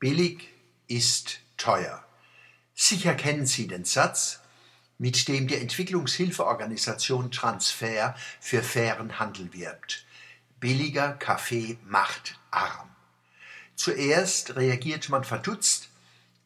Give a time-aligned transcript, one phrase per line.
[0.00, 0.48] Billig
[0.88, 2.02] ist teuer.
[2.74, 4.40] Sicher kennen Sie den Satz,
[4.96, 10.06] mit dem die Entwicklungshilfeorganisation Transfer für fairen Handel wirbt.
[10.58, 12.88] Billiger Kaffee macht arm.
[13.74, 15.90] Zuerst reagiert man verdutzt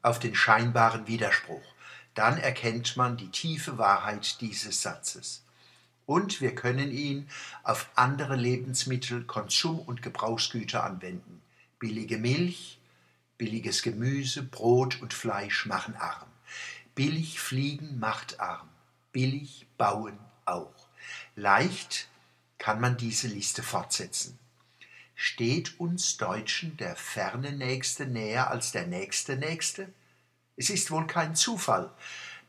[0.00, 1.74] auf den scheinbaren Widerspruch,
[2.14, 5.44] dann erkennt man die tiefe Wahrheit dieses Satzes.
[6.06, 7.28] Und wir können ihn
[7.64, 11.42] auf andere Lebensmittel, Konsum- und Gebrauchsgüter anwenden.
[11.78, 12.78] Billige Milch,
[13.38, 16.28] Billiges Gemüse, Brot und Fleisch machen arm.
[16.94, 18.68] Billig fliegen macht arm.
[19.10, 20.74] Billig bauen auch.
[21.34, 22.08] Leicht
[22.58, 24.38] kann man diese Liste fortsetzen.
[25.14, 29.88] Steht uns Deutschen der ferne Nächste näher als der nächste Nächste?
[30.56, 31.90] Es ist wohl kein Zufall,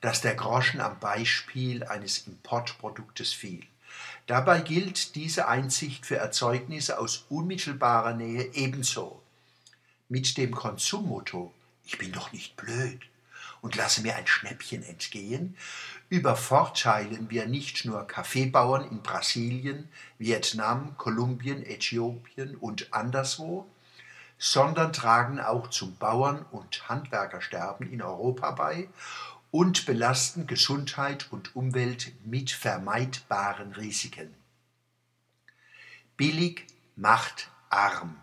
[0.02, 3.65] dass der Groschen am Beispiel eines Importproduktes fiel.
[4.27, 9.22] Dabei gilt diese Einsicht für Erzeugnisse aus unmittelbarer Nähe ebenso
[10.13, 11.52] mit dem Konsummotto
[11.85, 13.02] Ich bin doch nicht blöd
[13.62, 15.58] und lasse mir ein Schnäppchen entgehen,
[16.09, 19.89] übervorteilen wir nicht nur Kaffeebauern in Brasilien,
[20.20, 23.67] Vietnam, Kolumbien, Äthiopien und anderswo,
[24.38, 28.89] sondern tragen auch zum Bauern- und Handwerkersterben in Europa bei
[29.50, 34.31] und belasten Gesundheit und Umwelt mit vermeidbaren Risiken.
[36.17, 38.22] Billig macht arm.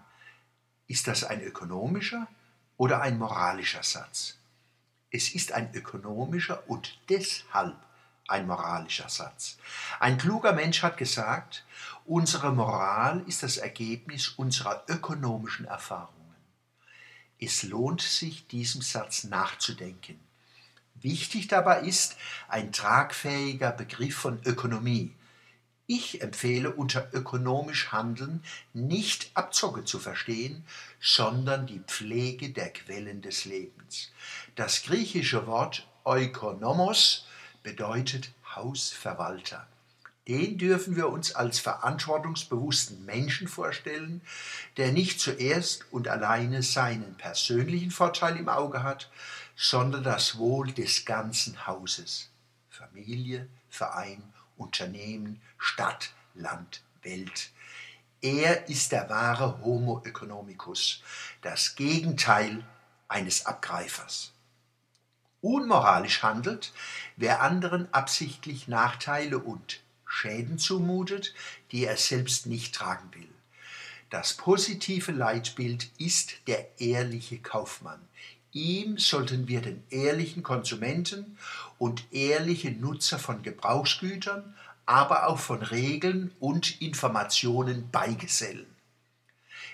[0.91, 2.27] Ist das ein ökonomischer
[2.77, 4.39] oder ein moralischer Satz?
[5.13, 7.77] Es ist ein ökonomischer und deshalb
[8.27, 9.57] ein moralischer Satz.
[10.01, 11.65] Ein kluger Mensch hat gesagt,
[12.07, 16.35] unsere Moral ist das Ergebnis unserer ökonomischen Erfahrungen.
[17.39, 20.19] Es lohnt sich, diesem Satz nachzudenken.
[20.97, 22.17] Wichtig dabei ist
[22.49, 25.15] ein tragfähiger Begriff von Ökonomie,
[25.91, 30.65] ich empfehle unter ökonomisch Handeln nicht Abzocke zu verstehen,
[31.01, 34.13] sondern die Pflege der Quellen des Lebens.
[34.55, 37.27] Das griechische Wort Ökonomos
[37.65, 39.67] bedeutet Hausverwalter.
[40.29, 44.21] Den dürfen wir uns als verantwortungsbewussten Menschen vorstellen,
[44.77, 49.11] der nicht zuerst und alleine seinen persönlichen Vorteil im Auge hat,
[49.57, 52.29] sondern das Wohl des ganzen Hauses.
[52.69, 54.23] Familie, Verein
[54.61, 57.51] Unternehmen, Stadt, Land, Welt.
[58.21, 61.03] Er ist der wahre Homo economicus,
[61.41, 62.65] das Gegenteil
[63.09, 64.33] eines Abgreifers.
[65.41, 66.73] Unmoralisch handelt,
[67.17, 71.35] wer anderen absichtlich Nachteile und Schäden zumutet,
[71.73, 73.29] die er selbst nicht tragen will.
[74.11, 78.01] Das positive Leitbild ist der ehrliche Kaufmann.
[78.53, 81.39] Ihm sollten wir den ehrlichen Konsumenten
[81.79, 84.55] und ehrliche Nutzer von Gebrauchsgütern,
[84.87, 88.67] aber auch von Regeln und Informationen beigesellen.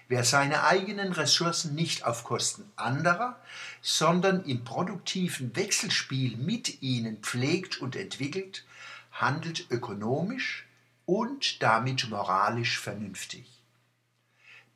[0.08, 3.40] Wer seine eigenen Ressourcen nicht auf Kosten anderer,
[3.80, 8.64] sondern im produktiven Wechselspiel mit ihnen pflegt und entwickelt,
[9.10, 10.66] handelt ökonomisch
[11.06, 13.46] und damit moralisch vernünftig.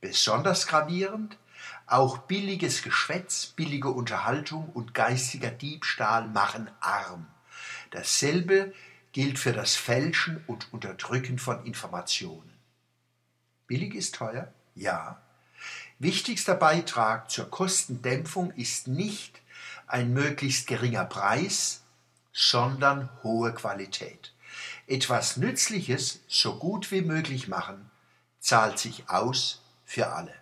[0.01, 1.37] Besonders gravierend
[1.87, 7.27] auch billiges Geschwätz, billige Unterhaltung und geistiger Diebstahl machen arm.
[7.91, 8.73] Dasselbe
[9.13, 12.53] gilt für das Fälschen und Unterdrücken von Informationen.
[13.67, 14.53] Billig ist teuer?
[14.75, 15.21] Ja.
[15.99, 19.41] Wichtigster Beitrag zur Kostendämpfung ist nicht
[19.87, 21.83] ein möglichst geringer Preis,
[22.33, 24.33] sondern hohe Qualität.
[24.87, 27.91] Etwas Nützliches so gut wie möglich machen,
[28.39, 30.35] zahlt sich aus für alle.